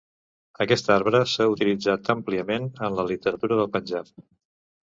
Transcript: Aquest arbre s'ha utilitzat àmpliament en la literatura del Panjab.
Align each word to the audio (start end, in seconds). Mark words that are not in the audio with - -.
Aquest 0.63 0.89
arbre 0.95 1.21
s'ha 1.33 1.47
utilitzat 1.51 2.11
àmpliament 2.15 2.67
en 2.89 2.99
la 3.03 3.07
literatura 3.13 3.63
del 3.63 3.73
Panjab. 3.77 4.13